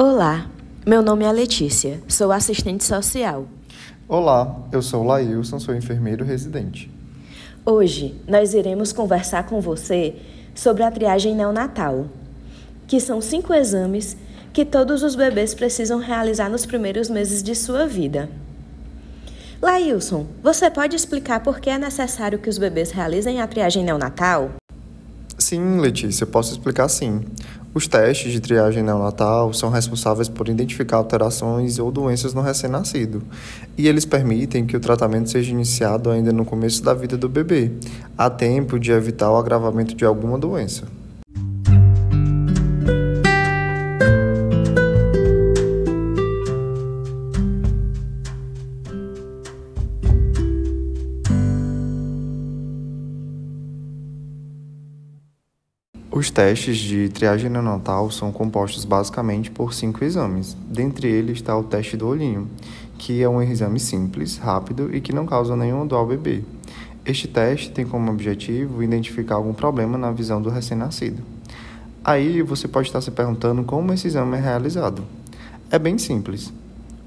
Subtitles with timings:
[0.00, 0.48] Olá,
[0.86, 3.48] meu nome é Letícia, sou assistente social.
[4.06, 6.88] Olá, eu sou Lailson, sou enfermeiro residente.
[7.66, 10.14] Hoje nós iremos conversar com você
[10.54, 12.06] sobre a triagem neonatal,
[12.86, 14.16] que são cinco exames
[14.52, 18.30] que todos os bebês precisam realizar nos primeiros meses de sua vida.
[19.60, 24.52] Lailson, você pode explicar por que é necessário que os bebês realizem a triagem neonatal?
[25.48, 27.22] Sim, Letícia, posso explicar sim.
[27.72, 33.22] Os testes de triagem neonatal são responsáveis por identificar alterações ou doenças no recém-nascido,
[33.74, 37.72] e eles permitem que o tratamento seja iniciado ainda no começo da vida do bebê,
[38.18, 40.86] a tempo de evitar o agravamento de alguma doença.
[56.10, 60.56] Os testes de triagem neonatal são compostos basicamente por cinco exames.
[60.66, 62.48] Dentre eles está o teste do olhinho,
[62.96, 66.42] que é um exame simples, rápido e que não causa nenhum dor ao bebê.
[67.04, 71.22] Este teste tem como objetivo identificar algum problema na visão do recém-nascido.
[72.02, 75.04] Aí você pode estar se perguntando como esse exame é realizado.
[75.70, 76.50] É bem simples.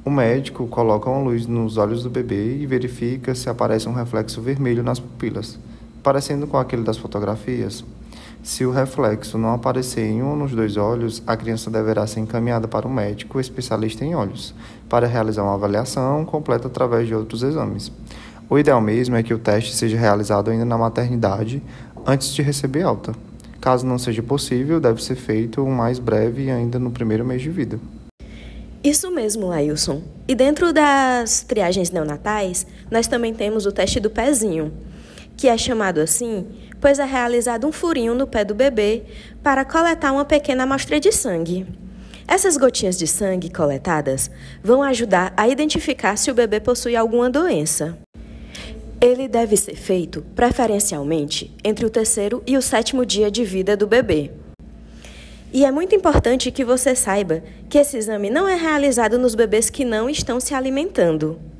[0.05, 4.41] O médico coloca uma luz nos olhos do bebê e verifica se aparece um reflexo
[4.41, 5.57] vermelho nas pupilas,
[6.03, 7.83] parecendo com aquele das fotografias.
[8.44, 12.67] Se o reflexo não aparecer em um nos dois olhos, a criança deverá ser encaminhada
[12.67, 14.56] para um médico especialista em olhos,
[14.89, 17.92] para realizar uma avaliação completa através de outros exames.
[18.50, 21.62] O ideal mesmo é que o teste seja realizado ainda na maternidade,
[22.06, 23.14] antes de receber alta.
[23.62, 27.52] Caso não seja possível, deve ser feito o mais breve ainda no primeiro mês de
[27.52, 27.80] vida.
[28.84, 30.02] Isso mesmo, Lailson.
[30.28, 34.73] E dentro das triagens neonatais, nós também temos o teste do pezinho,
[35.42, 36.45] que é chamado assim
[36.80, 39.02] pois é realizado um furinho no pé do bebê
[39.42, 41.66] para coletar uma pequena amostra de sangue.
[42.28, 44.30] Essas gotinhas de sangue coletadas
[44.63, 47.97] vão ajudar a identificar se o bebê possui alguma doença.
[49.01, 53.88] Ele deve ser feito, preferencialmente, entre o terceiro e o sétimo dia de vida do
[53.88, 54.30] bebê.
[55.51, 59.72] E é muito importante que você saiba que esse exame não é realizado nos bebês
[59.72, 61.50] que não estão se alimentando.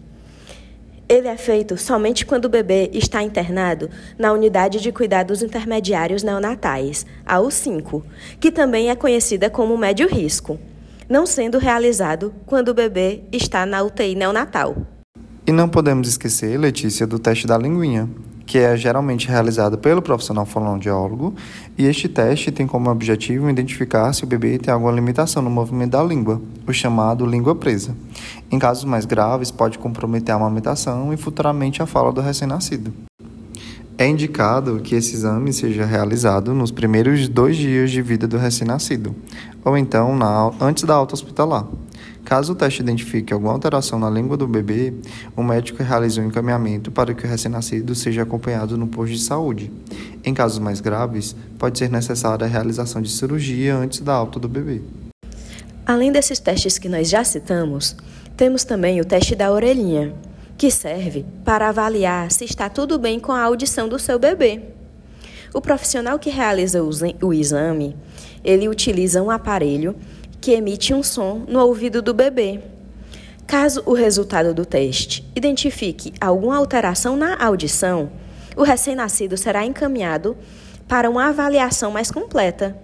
[1.11, 7.05] Ele é feito somente quando o bebê está internado na Unidade de Cuidados Intermediários Neonatais,
[7.25, 8.01] a U5,
[8.39, 10.57] que também é conhecida como médio risco,
[11.09, 14.88] não sendo realizado quando o bebê está na UTI neonatal.
[15.45, 18.07] E não podemos esquecer, Letícia, do teste da linguinha,
[18.45, 21.35] que é geralmente realizado pelo profissional fonoaudiólogo,
[21.78, 25.91] e este teste tem como objetivo identificar se o bebê tem alguma limitação no movimento
[25.91, 27.95] da língua, o chamado língua presa.
[28.51, 32.94] Em casos mais graves, pode comprometer a amamentação e futuramente a fala do recém-nascido.
[33.97, 39.16] É indicado que esse exame seja realizado nos primeiros dois dias de vida do recém-nascido,
[39.63, 41.66] ou então na, antes da alta hospitalar.
[42.25, 44.94] Caso o teste identifique alguma alteração na língua do bebê,
[45.35, 49.72] o médico realiza um encaminhamento para que o recém-nascido seja acompanhado no posto de saúde.
[50.25, 54.50] Em casos mais graves, pode ser necessária a realização de cirurgia antes da alta do
[54.50, 54.81] bebê.
[55.85, 57.95] Além desses testes que nós já citamos,
[58.36, 60.14] temos também o teste da orelhinha,
[60.58, 64.62] que serve para avaliar se está tudo bem com a audição do seu bebê.
[65.53, 67.96] O profissional que realiza o exame,
[68.44, 69.96] ele utiliza um aparelho
[70.40, 72.62] que emite um som no ouvido do bebê.
[73.46, 78.09] Caso o resultado do teste identifique alguma alteração na audição,
[78.56, 80.38] o recém-nascido será encaminhado
[80.88, 82.78] para uma avaliação mais completa.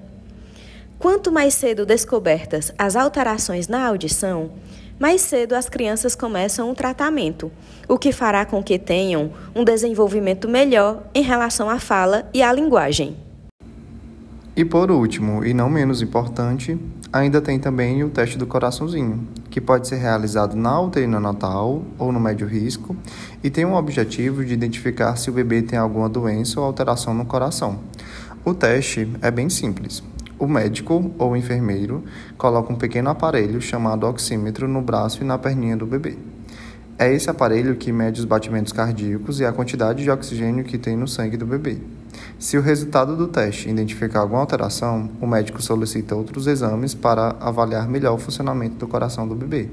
[0.99, 4.51] Quanto mais cedo descobertas as alterações na audição,
[4.99, 7.51] mais cedo as crianças começam o tratamento,
[7.87, 12.51] o que fará com que tenham um desenvolvimento melhor em relação à fala e à
[12.51, 13.15] linguagem.
[14.55, 16.79] E por último, e não menos importante,
[17.13, 22.11] ainda tem também o teste do coraçãozinho, que pode ser realizado na UTI neonatal ou
[22.11, 22.95] no médio risco
[23.43, 27.23] e tem o objetivo de identificar se o bebê tem alguma doença ou alteração no
[27.23, 27.79] coração.
[28.43, 30.01] O teste é bem simples.
[30.39, 32.03] O médico ou enfermeiro
[32.37, 36.15] coloca um pequeno aparelho chamado oxímetro no braço e na perninha do bebê.
[36.99, 40.95] É esse aparelho que mede os batimentos cardíacos e a quantidade de oxigênio que tem
[40.95, 41.77] no sangue do bebê.
[42.37, 47.87] Se o resultado do teste identificar alguma alteração, o médico solicita outros exames para avaliar
[47.87, 49.69] melhor o funcionamento do coração do bebê.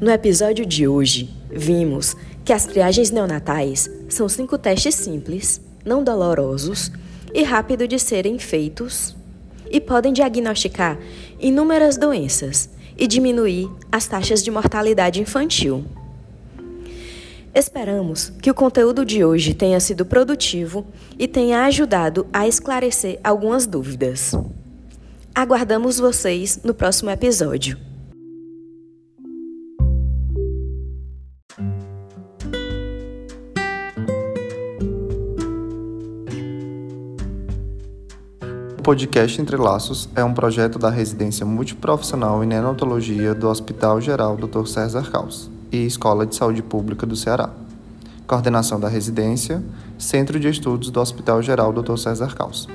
[0.00, 6.92] No episódio de hoje, vimos que as triagens neonatais são cinco testes simples, não dolorosos
[7.34, 9.16] e rápido de serem feitos
[9.68, 10.96] e podem diagnosticar
[11.40, 15.84] inúmeras doenças e diminuir as taxas de mortalidade infantil.
[17.52, 20.86] Esperamos que o conteúdo de hoje tenha sido produtivo
[21.18, 24.36] e tenha ajudado a esclarecer algumas dúvidas.
[25.34, 27.85] Aguardamos vocês no próximo episódio.
[38.86, 44.64] Podcast Entre Laços é um projeto da residência multiprofissional em neonatologia do Hospital Geral Dr.
[44.64, 47.50] César Caos e Escola de Saúde Pública do Ceará.
[48.28, 49.60] Coordenação da residência,
[49.98, 51.96] Centro de Estudos do Hospital Geral Dr.
[51.96, 52.68] César Caos.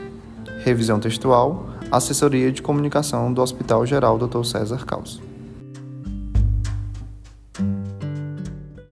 [0.65, 4.43] Revisão textual, Assessoria de Comunicação do Hospital Geral Dr.
[4.43, 5.21] César Caos.